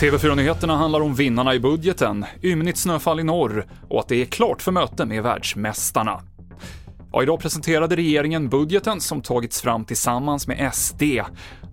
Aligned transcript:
TV4-nyheterna 0.00 0.76
handlar 0.76 1.00
om 1.00 1.14
vinnarna 1.14 1.54
i 1.54 1.60
budgeten, 1.60 2.24
ymnigt 2.42 2.78
snöfall 2.78 3.20
i 3.20 3.24
norr 3.24 3.66
och 3.88 4.00
att 4.00 4.08
det 4.08 4.16
är 4.16 4.24
klart 4.24 4.62
för 4.62 4.72
möte 4.72 5.04
med 5.06 5.22
världsmästarna. 5.22 6.20
Ja, 7.12 7.22
idag 7.22 7.40
presenterade 7.40 7.96
regeringen 7.96 8.48
budgeten 8.48 9.00
som 9.00 9.22
tagits 9.22 9.62
fram 9.62 9.84
tillsammans 9.84 10.46
med 10.46 10.74
SD. 10.74 11.02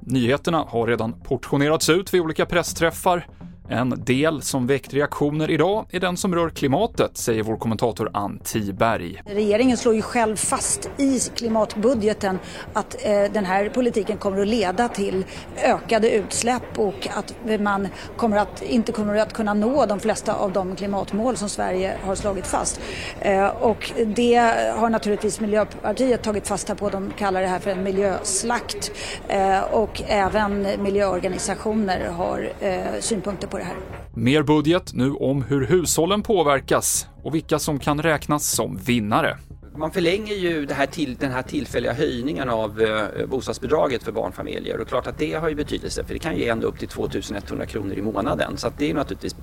Nyheterna 0.00 0.64
har 0.68 0.86
redan 0.86 1.12
portionerats 1.12 1.88
ut 1.88 2.14
vid 2.14 2.20
olika 2.20 2.46
pressträffar 2.46 3.26
en 3.68 4.04
del 4.04 4.42
som 4.42 4.66
väckt 4.66 4.94
reaktioner 4.94 5.50
idag 5.50 5.86
är 5.90 6.00
den 6.00 6.16
som 6.16 6.34
rör 6.34 6.50
klimatet, 6.50 7.16
säger 7.16 7.42
vår 7.42 7.56
kommentator 7.56 8.10
Ann 8.14 8.38
Tiberg. 8.44 9.22
Regeringen 9.26 9.76
slår 9.76 9.94
ju 9.94 10.02
själv 10.02 10.36
fast 10.36 10.90
i 10.96 11.20
klimatbudgeten 11.36 12.38
att 12.72 12.96
eh, 13.04 13.22
den 13.32 13.44
här 13.44 13.68
politiken 13.68 14.16
kommer 14.16 14.40
att 14.42 14.48
leda 14.48 14.88
till 14.88 15.24
ökade 15.64 16.10
utsläpp 16.10 16.78
och 16.78 17.08
att 17.14 17.34
man 17.60 17.88
kommer 18.16 18.36
att, 18.36 18.62
inte 18.62 18.92
kommer 18.92 19.16
att 19.16 19.32
kunna 19.32 19.54
nå 19.54 19.86
de 19.86 20.00
flesta 20.00 20.34
av 20.34 20.52
de 20.52 20.76
klimatmål 20.76 21.36
som 21.36 21.48
Sverige 21.48 21.96
har 22.02 22.14
slagit 22.14 22.46
fast. 22.46 22.80
Eh, 23.20 23.46
och 23.46 23.92
det 24.06 24.36
har 24.76 24.90
naturligtvis 24.90 25.40
Miljöpartiet 25.40 26.22
tagit 26.22 26.48
fasta 26.48 26.74
på. 26.74 26.90
De 26.90 27.12
kallar 27.18 27.40
det 27.40 27.48
här 27.48 27.58
för 27.58 27.70
en 27.70 27.82
miljöslakt 27.82 28.90
eh, 29.28 29.60
och 29.60 30.02
även 30.06 30.66
miljöorganisationer 30.82 32.08
har 32.08 32.52
eh, 32.60 32.80
synpunkter 33.00 33.48
på 33.52 33.58
det 33.58 33.64
här. 33.64 33.76
Mer 34.14 34.42
budget 34.42 34.92
nu 34.94 35.12
om 35.12 35.42
hur 35.42 35.66
hushållen 35.66 36.22
påverkas 36.22 37.06
och 37.22 37.34
vilka 37.34 37.58
som 37.58 37.78
kan 37.78 38.02
räknas 38.02 38.50
som 38.50 38.76
vinnare. 38.76 39.38
Man 39.76 39.90
förlänger 39.90 40.34
ju 40.34 40.68
här 40.70 40.86
till, 40.86 41.16
den 41.16 41.32
här 41.32 41.42
tillfälliga 41.42 41.92
höjningen 41.92 42.48
av 42.48 42.80
eh, 42.80 43.26
bostadsbidraget 43.26 44.02
för 44.02 44.12
barnfamiljer 44.12 44.80
och 44.80 44.88
klart 44.88 45.06
att 45.06 45.18
det 45.18 45.32
har 45.32 45.48
ju 45.48 45.54
betydelse 45.54 46.04
för 46.04 46.14
det 46.14 46.18
kan 46.18 46.36
ge 46.36 46.48
ända 46.48 46.66
upp 46.66 46.78
till 46.78 46.88
2100 46.88 47.66
kronor 47.66 47.94
i 47.94 48.02
månaden 48.02 48.56
så 48.56 48.66
att 48.66 48.78
det 48.78 48.90
är 48.90 48.94
naturligtvis 48.94 49.36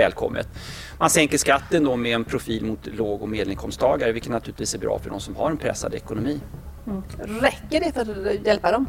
välkommet. 0.00 0.48
Man 0.98 1.10
sänker 1.10 1.38
skatten 1.38 1.84
då 1.84 1.96
med 1.96 2.14
en 2.14 2.24
profil 2.24 2.64
mot 2.64 2.86
låg 2.86 3.22
och 3.22 3.28
medelinkomsttagare 3.28 4.12
vilket 4.12 4.30
naturligtvis 4.30 4.74
är 4.74 4.78
bra 4.78 4.98
för 4.98 5.10
de 5.10 5.20
som 5.20 5.36
har 5.36 5.50
en 5.50 5.56
pressad 5.56 5.94
ekonomi. 5.94 6.40
Mm. 6.86 7.02
Räcker 7.40 7.80
det 7.80 7.92
för 7.92 8.00
att 8.00 8.46
hjälpa 8.46 8.72
dem? 8.72 8.86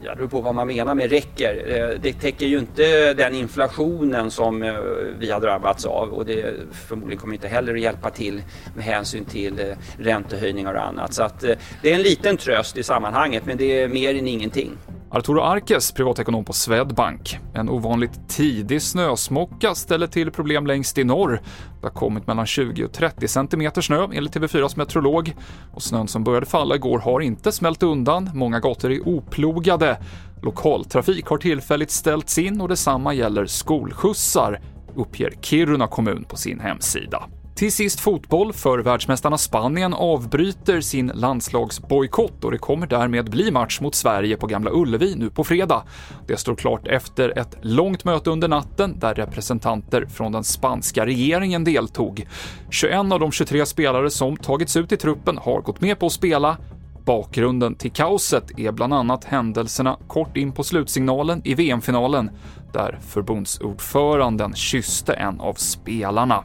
Ja, 0.00 0.10
det 0.10 0.16
beror 0.16 0.28
på 0.28 0.40
vad 0.40 0.54
man 0.54 0.66
menar 0.66 0.94
med 0.94 1.10
räcker. 1.10 1.64
Eh, 1.66 2.00
det 2.02 2.12
täcker 2.12 2.46
ju 2.46 2.58
inte 2.58 3.14
den 3.14 3.34
inflationen 3.34 4.30
som 4.30 4.62
eh, 4.62 4.74
vi 5.18 5.30
har 5.30 5.40
drabbats 5.40 5.84
av 5.84 6.08
och 6.08 6.26
det 6.26 6.54
förmodligen 6.72 7.20
kommer 7.20 7.34
inte 7.34 7.48
heller 7.48 7.74
att 7.74 7.80
hjälpa 7.80 8.10
till 8.10 8.42
med 8.76 8.84
hänsyn 8.84 9.24
till 9.24 9.60
eh, 9.60 9.66
räntehöjningar 9.98 10.74
och 10.74 10.86
annat. 10.86 11.14
Så 11.14 11.22
att 11.22 11.40
det 11.82 11.90
är 11.90 11.94
en 11.94 12.02
liten 12.02 12.36
tröst 12.36 12.76
i 12.78 12.82
sammanhanget 12.82 13.46
men 13.46 13.56
det 13.56 13.82
är 13.82 13.88
mer 13.88 14.14
än 14.14 14.26
ingenting. 14.26 14.70
Arturo 15.14 15.40
Arkes, 15.40 15.92
privatekonom 15.92 16.44
på 16.44 16.52
Swedbank. 16.52 17.38
En 17.54 17.68
ovanligt 17.68 18.28
tidig 18.28 18.82
snösmocka 18.82 19.74
ställer 19.74 20.06
till 20.06 20.30
problem 20.30 20.66
längst 20.66 20.98
i 20.98 21.04
norr. 21.04 21.40
Det 21.80 21.86
har 21.86 21.90
kommit 21.94 22.26
mellan 22.26 22.46
20 22.46 22.84
och 22.84 22.92
30 22.92 23.28
centimeter 23.28 23.80
snö 23.80 24.08
enligt 24.12 24.36
TV4s 24.36 24.78
meteorolog. 24.78 25.34
Och 25.72 25.82
snön 25.82 26.08
som 26.08 26.24
började 26.24 26.46
falla 26.46 26.74
igår 26.74 26.98
har 26.98 27.20
inte 27.20 27.52
smält 27.52 27.82
undan. 27.82 28.30
Många 28.34 28.60
gator 28.60 28.92
är 28.92 29.08
oplogade. 29.08 29.98
Lokaltrafik 30.42 31.26
har 31.26 31.38
tillfälligt 31.38 31.90
ställts 31.90 32.38
in 32.38 32.60
och 32.60 32.68
detsamma 32.68 33.14
gäller 33.14 33.46
skolskjutsar, 33.46 34.60
uppger 34.96 35.32
Kiruna 35.40 35.86
kommun 35.86 36.24
på 36.24 36.36
sin 36.36 36.60
hemsida. 36.60 37.24
Till 37.62 37.72
sist 37.72 38.00
fotboll, 38.00 38.52
för 38.52 38.78
världsmästarna 38.78 39.38
Spanien 39.38 39.94
avbryter 39.94 40.80
sin 40.80 41.12
landslagsbojkott 41.14 42.44
och 42.44 42.50
det 42.50 42.58
kommer 42.58 42.86
därmed 42.86 43.30
bli 43.30 43.50
match 43.50 43.80
mot 43.80 43.94
Sverige 43.94 44.36
på 44.36 44.46
Gamla 44.46 44.70
Ullevi 44.70 45.14
nu 45.16 45.30
på 45.30 45.44
fredag. 45.44 45.82
Det 46.26 46.36
står 46.36 46.54
klart 46.54 46.88
efter 46.88 47.38
ett 47.38 47.56
långt 47.60 48.04
möte 48.04 48.30
under 48.30 48.48
natten 48.48 48.98
där 48.98 49.14
representanter 49.14 50.06
från 50.06 50.32
den 50.32 50.44
spanska 50.44 51.06
regeringen 51.06 51.64
deltog. 51.64 52.26
21 52.70 52.96
av 53.12 53.20
de 53.20 53.32
23 53.32 53.66
spelare 53.66 54.10
som 54.10 54.36
tagits 54.36 54.76
ut 54.76 54.92
i 54.92 54.96
truppen 54.96 55.38
har 55.38 55.60
gått 55.60 55.80
med 55.80 55.98
på 55.98 56.06
att 56.06 56.12
spela, 56.12 56.56
Bakgrunden 57.04 57.74
till 57.74 57.92
kaoset 57.92 58.58
är 58.58 58.72
bland 58.72 58.94
annat 58.94 59.24
händelserna 59.24 59.96
kort 60.08 60.36
in 60.36 60.52
på 60.52 60.64
slutsignalen 60.64 61.40
i 61.44 61.54
VM-finalen 61.54 62.30
där 62.72 62.98
förbundsordföranden 63.08 64.54
kysste 64.54 65.12
en 65.12 65.40
av 65.40 65.54
spelarna. 65.54 66.44